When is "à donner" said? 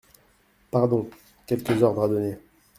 2.05-2.35